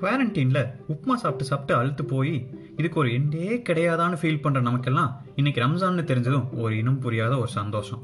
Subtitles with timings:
[0.00, 0.62] குவாரண்டைனில்
[0.92, 6.46] உப்புமா சாப்பிட்டு சாப்பிட்டு அழுத்து போய் இதுக்கு ஒரு எண்டே கிடையாதான்னு ஃபீல் பண்ணுற நமக்கெல்லாம் இன்னைக்கு ரம்ஜான்னு தெரிஞ்சதும்
[6.62, 8.02] ஒரு இனம் புரியாத ஒரு சந்தோஷம்.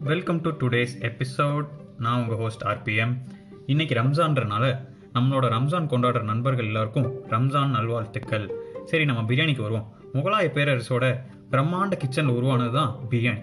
[0.00, 1.66] வெல்கம் டு டுடேஸ் எபிசோட்
[1.98, 3.14] நான் உங்கள் ஹோஸ்ட் ஆர்பிஎம்
[3.66, 4.64] இன்னைக்கு ரம்ஜான்றனால
[5.14, 8.46] நம்மளோட ரம்ஜான் கொண்டாடுற நண்பர்கள் எல்லாருக்கும் ரம்ஜான் நல்வாழ்த்துக்கள்.
[8.84, 9.88] சரி நம்ம பிரியாணிக்கு வருவோம்.
[10.12, 11.04] முகலாய பேரரசோட
[11.50, 13.42] பிரம்மாண்ட கிச்சனில் உருவானது தான் பிரியாணி.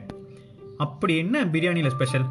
[0.78, 2.28] அப்படி என்ன பிரியாணியில் ஸ்பெஷல்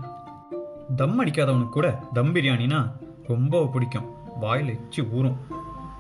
[0.97, 2.81] தம் அடிக்காதவனுக்கு கூட தம் பிரியாணினா
[3.27, 4.09] ரொம்ப பிடிக்கும்.
[4.41, 5.37] வாயில் எச்சி ஊறும்.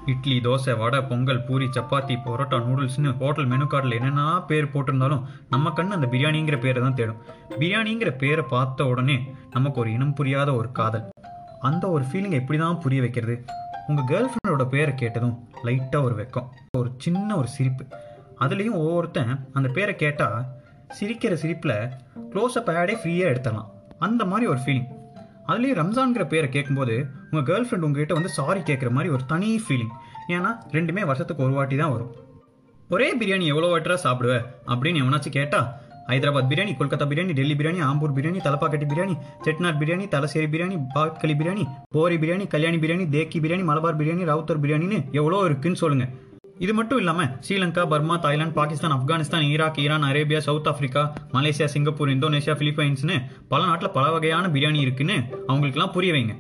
[0.06, 5.70] இட்லி தோசை வடை பொங்கல் பூரி சப்பாத்தி பரோட்டா நூடுல்ஸ்னு ஹோட்டல் மெனு கார்டில் என்னென்னா பேர் போட்டிருந்தாலும் நம்ம
[5.70, 7.20] கண்ணு அந்த பிரியாணிங்கிற பேரை தான் தேடும்.
[7.48, 11.08] பிரியாணிங்கிற பேரை பார்த்த உடனே நமக்கு ஒரு இனம் புரியாத ஒரு காதல்.
[11.60, 13.44] அந்த ஒரு ஃபீலிங்கை எப்படி தான் புரிய வைக்கிறது?
[13.86, 17.84] உங்கள் கேர்ள் ஃப்ரெண்டோட பேரை கேட்டதும் லைட்டாக ஒரு வெக்கம் ஒரு சின்ன ஒரு சிரிப்பு.
[18.40, 20.44] அதுலேயும் ஒவ்வொருத்தன் அந்த பேரை கேட்டால்
[21.00, 21.90] சிரிக்கிற சிரிப்பில்
[22.30, 23.70] க்ளோஸ்அப் ஆடே ஃப்ரீயாக எடுத்துடலாம்.
[23.98, 25.01] அந்த மாதிரி ஒரு ஃபீலிங்
[25.52, 26.94] அதுலேயும் ரம்ஜான்கிற பேரை கேட்கும்போது
[27.30, 29.94] உங்கள் கேர்ள் ஃப்ரெண்ட் உங்ககிட்ட வந்து சாரி கேட்குற மாதிரி ஒரு தனி ஃபீலிங்
[30.28, 32.12] ஏன்னா ரெண்டுமே வருஷத்துக்கு ஒரு வாட்டி தான் வரும்.
[32.90, 34.34] ஒரே பிரியாணி எவ்வளோ வாட்டராக சாப்பிடுவ?
[34.66, 35.60] அப்படின்னு எவனாச்சும் கேட்டா
[36.08, 39.14] ஹைதராபாத் பிரியாணி கொல்கத்தா பிரியாணி டெல்லி பிரியாணி ஆம்பூர் பிரியாணி தலப்பாக்கட்டி பிரியாணி
[39.44, 44.62] செட்நாட் பிரியாணி தலசேரி பிரியாணி பாத்களி பிரியாணி போரி பிரியாணி கல்யாணி பிரியாணி தேக்கி பிரியாணி மலபார் பிரியாணி ரவுத்தர்
[44.64, 46.12] பிரியாணின்னு எவ்வளோ இருக்குன்னு சொல்லுங்கள்
[46.56, 52.08] இது மட்டும் இல்லாமல் Sri Lanka Burma Thailand Pakistan Afghanistan Iraq Iran Arabia South Africa Malaysia Singapore
[52.08, 53.16] Indonesia பிலிப்பைன்ஸ்னு
[53.48, 55.16] பல நாட்டில் பல வகையான பிரியாணி இருக்குன்னு
[55.48, 56.34] அவங்களுக்குலாம் புரிய வைங்க.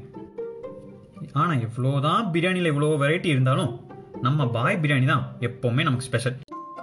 [1.32, 3.72] ஆனால் எவ்வளோதான் பிரியாணியில் இவ்வளோ வெரைட்டி இருந்தாலும்
[4.20, 6.36] நம்ம பாய் பிரியாணி தான் எப்போவுமே நமக்கு ஸ்பெஷல்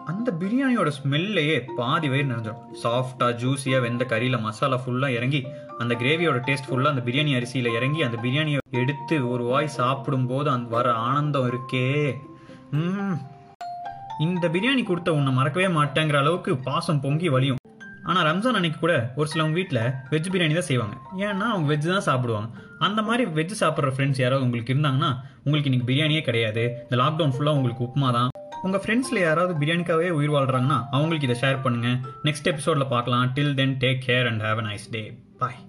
[0.05, 5.45] அந்த பிரியாணியோட ஸ்மெல்லையே பாதி வயிறு நிறைஞ்சிடும் சாஃப்டாக ஜூஸியாக வெந்த கறியில் மசாலா ஃபுல்லாக இறங்கி
[5.77, 10.75] அந்த கிரேவியோட டேஸ்ட் ஃபுல்லாக அந்த பிரியாணி அரிசியில் இறங்கி அந்த பிரியாணியை எடுத்து ஒரு வாய் சாப்பிடும்போது அந்த
[10.75, 11.85] வர ஆனந்தம் இருக்கே.
[14.25, 17.59] இந்த பிரியாணி கொடுத்த உன்னை மறக்கவே மாட்டேங்கிற அளவுக்கு பாசம் பொங்கி வலியும்.
[18.09, 19.81] ஆனால் ரம்ஜான் அன்னைக்கு கூட ஒரு சிலவங்க வீட்டில்
[20.11, 20.95] வெஜ் பிரியாணி தான் செய்வாங்க.
[21.27, 22.49] ஏன்னா அவங்க வெஜ் தான் சாப்பிடுவாங்க.
[22.87, 25.11] அந்த மாதிரி வெஜ் சாப்பிட்ற ஃப்ரெண்ட்ஸ் யாராவது உங்களுக்கு இருந்தாங்கன்னா
[25.45, 26.65] உங்களுக்கு இன்னைக்கு பிரியாணியே கிடையாது.
[26.85, 28.29] இந்த லாக்டவுன் ஃபுல்லாக உங்களுக்கு உப்புமா தான்
[28.65, 31.97] உங்கள் ஃப்ரெண்ட்ஸில் யாராவது பிரியாணிக்காகவே உயிர் வாழ்கிறாங்கன்னா அவங்களுக்கு இதை ஷேர் பண்ணுங்கள்
[32.29, 33.25] நெக்ஸ்ட் எபிசோடில் பார்க்கலாம்.
[33.37, 35.03] Till then take care and have a nice day
[35.43, 35.59] bye